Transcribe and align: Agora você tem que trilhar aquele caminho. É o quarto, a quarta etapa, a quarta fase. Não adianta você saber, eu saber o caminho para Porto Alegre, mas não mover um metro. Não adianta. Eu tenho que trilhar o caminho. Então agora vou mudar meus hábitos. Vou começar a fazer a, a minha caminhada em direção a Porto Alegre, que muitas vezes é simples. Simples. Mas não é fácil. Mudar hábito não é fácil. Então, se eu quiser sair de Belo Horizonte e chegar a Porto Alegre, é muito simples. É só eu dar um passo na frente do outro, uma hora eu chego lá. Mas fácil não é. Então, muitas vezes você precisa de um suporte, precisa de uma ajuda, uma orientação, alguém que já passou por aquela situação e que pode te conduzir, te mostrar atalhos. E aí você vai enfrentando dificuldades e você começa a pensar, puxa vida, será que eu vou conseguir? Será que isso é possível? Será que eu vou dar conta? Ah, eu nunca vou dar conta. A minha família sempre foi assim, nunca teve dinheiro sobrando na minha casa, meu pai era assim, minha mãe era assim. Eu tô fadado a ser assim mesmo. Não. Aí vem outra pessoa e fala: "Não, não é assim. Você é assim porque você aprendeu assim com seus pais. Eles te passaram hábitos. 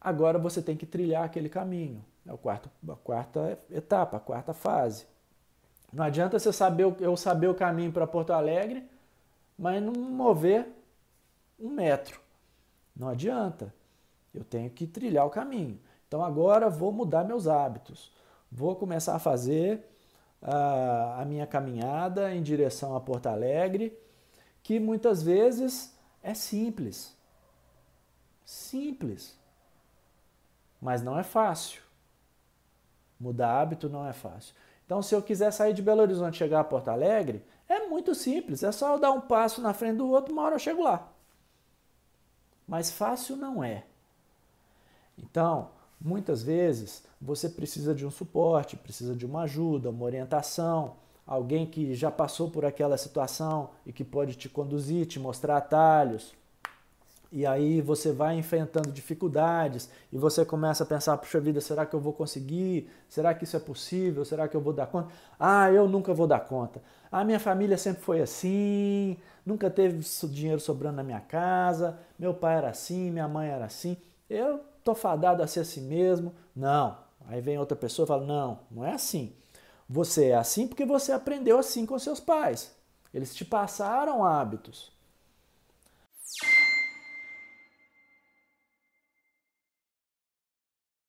Agora 0.00 0.38
você 0.38 0.62
tem 0.62 0.76
que 0.76 0.86
trilhar 0.86 1.24
aquele 1.24 1.48
caminho. 1.48 2.04
É 2.26 2.32
o 2.32 2.38
quarto, 2.38 2.70
a 2.88 2.96
quarta 2.96 3.58
etapa, 3.70 4.16
a 4.16 4.20
quarta 4.20 4.52
fase. 4.52 5.06
Não 5.92 6.04
adianta 6.04 6.38
você 6.38 6.52
saber, 6.52 6.94
eu 7.00 7.16
saber 7.16 7.48
o 7.48 7.54
caminho 7.54 7.90
para 7.90 8.06
Porto 8.06 8.32
Alegre, 8.32 8.86
mas 9.58 9.82
não 9.82 9.92
mover 9.92 10.68
um 11.58 11.70
metro. 11.70 12.20
Não 12.94 13.08
adianta. 13.08 13.74
Eu 14.34 14.44
tenho 14.44 14.70
que 14.70 14.86
trilhar 14.86 15.26
o 15.26 15.30
caminho. 15.30 15.80
Então 16.06 16.22
agora 16.22 16.68
vou 16.68 16.92
mudar 16.92 17.24
meus 17.24 17.46
hábitos. 17.46 18.12
Vou 18.52 18.76
começar 18.76 19.14
a 19.14 19.18
fazer 19.18 19.84
a, 20.40 21.22
a 21.22 21.24
minha 21.24 21.46
caminhada 21.46 22.32
em 22.34 22.42
direção 22.42 22.94
a 22.94 23.00
Porto 23.00 23.26
Alegre, 23.26 23.98
que 24.62 24.78
muitas 24.78 25.22
vezes 25.22 25.94
é 26.22 26.34
simples. 26.34 27.16
Simples. 28.44 29.36
Mas 30.80 31.02
não 31.02 31.18
é 31.18 31.22
fácil. 31.22 31.82
Mudar 33.18 33.60
hábito 33.60 33.88
não 33.88 34.06
é 34.06 34.12
fácil. 34.12 34.54
Então, 34.86 35.02
se 35.02 35.14
eu 35.14 35.20
quiser 35.20 35.50
sair 35.52 35.74
de 35.74 35.82
Belo 35.82 36.00
Horizonte 36.00 36.34
e 36.34 36.38
chegar 36.38 36.60
a 36.60 36.64
Porto 36.64 36.88
Alegre, 36.88 37.44
é 37.68 37.86
muito 37.86 38.14
simples. 38.14 38.62
É 38.62 38.72
só 38.72 38.94
eu 38.94 38.98
dar 38.98 39.10
um 39.12 39.20
passo 39.20 39.60
na 39.60 39.74
frente 39.74 39.96
do 39.96 40.08
outro, 40.08 40.32
uma 40.32 40.42
hora 40.42 40.54
eu 40.54 40.58
chego 40.58 40.82
lá. 40.82 41.12
Mas 42.66 42.90
fácil 42.90 43.36
não 43.36 43.62
é. 43.62 43.84
Então, 45.16 45.70
muitas 46.00 46.42
vezes 46.42 47.02
você 47.20 47.48
precisa 47.48 47.94
de 47.94 48.06
um 48.06 48.10
suporte, 48.10 48.76
precisa 48.76 49.14
de 49.14 49.26
uma 49.26 49.42
ajuda, 49.42 49.90
uma 49.90 50.04
orientação, 50.04 50.96
alguém 51.26 51.66
que 51.66 51.94
já 51.94 52.10
passou 52.10 52.50
por 52.50 52.64
aquela 52.64 52.96
situação 52.96 53.70
e 53.84 53.92
que 53.92 54.04
pode 54.04 54.34
te 54.36 54.48
conduzir, 54.48 55.06
te 55.06 55.18
mostrar 55.18 55.56
atalhos. 55.56 56.34
E 57.30 57.44
aí 57.44 57.82
você 57.82 58.10
vai 58.10 58.36
enfrentando 58.38 58.90
dificuldades 58.90 59.90
e 60.10 60.16
você 60.16 60.44
começa 60.44 60.82
a 60.82 60.86
pensar, 60.86 61.16
puxa 61.18 61.38
vida, 61.38 61.60
será 61.60 61.84
que 61.84 61.94
eu 61.94 62.00
vou 62.00 62.12
conseguir? 62.12 62.90
Será 63.08 63.34
que 63.34 63.44
isso 63.44 63.56
é 63.56 63.60
possível? 63.60 64.24
Será 64.24 64.48
que 64.48 64.56
eu 64.56 64.60
vou 64.60 64.72
dar 64.72 64.86
conta? 64.86 65.12
Ah, 65.38 65.70
eu 65.70 65.86
nunca 65.86 66.14
vou 66.14 66.26
dar 66.26 66.40
conta. 66.40 66.80
A 67.12 67.24
minha 67.24 67.38
família 67.38 67.76
sempre 67.76 68.02
foi 68.02 68.22
assim, 68.22 69.16
nunca 69.44 69.68
teve 69.70 70.02
dinheiro 70.30 70.60
sobrando 70.60 70.96
na 70.96 71.02
minha 71.02 71.20
casa, 71.20 71.98
meu 72.18 72.32
pai 72.32 72.56
era 72.56 72.70
assim, 72.70 73.10
minha 73.10 73.28
mãe 73.28 73.48
era 73.48 73.66
assim. 73.66 73.96
Eu 74.28 74.60
tô 74.82 74.94
fadado 74.94 75.42
a 75.42 75.46
ser 75.46 75.60
assim 75.60 75.82
mesmo. 75.82 76.34
Não. 76.56 76.96
Aí 77.26 77.40
vem 77.42 77.58
outra 77.58 77.76
pessoa 77.76 78.04
e 78.04 78.08
fala: 78.08 78.24
"Não, 78.24 78.60
não 78.70 78.84
é 78.84 78.92
assim. 78.92 79.34
Você 79.88 80.28
é 80.28 80.34
assim 80.34 80.66
porque 80.66 80.84
você 80.84 81.12
aprendeu 81.12 81.58
assim 81.58 81.84
com 81.86 81.98
seus 81.98 82.20
pais. 82.20 82.74
Eles 83.12 83.34
te 83.34 83.44
passaram 83.44 84.24
hábitos. 84.24 84.92